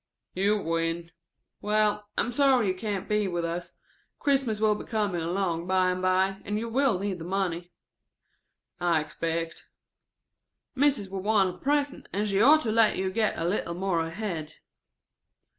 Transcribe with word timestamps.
"You 0.33 0.57
win." 0.57 1.11
("Well, 1.61 2.09
I'm 2.17 2.31
sorry 2.31 2.67
you 2.67 2.73
can't 2.73 3.07
be 3.07 3.27
with 3.27 3.45
us. 3.45 3.73
Christmas 4.17 4.59
will 4.59 4.73
be 4.73 4.83
coming 4.85 5.21
along 5.21 5.67
bye 5.67 5.91
and 5.91 6.01
bye, 6.01 6.41
and 6.43 6.57
you 6.57 6.69
will 6.69 6.97
need 6.97 7.19
the 7.19 7.23
money.") 7.23 7.71
"I 8.79 8.99
expect." 8.99 9.67
("Mis'es 10.75 11.07
will 11.07 11.21
want 11.21 11.53
a 11.53 11.57
present, 11.59 12.09
and 12.11 12.27
she 12.27 12.41
ought 12.41 12.61
to 12.61 12.71
let 12.71 12.97
you 12.97 13.11
get 13.11 13.37
a 13.37 13.45
little 13.45 13.75
more 13.75 14.03
ahead.") 14.03 14.55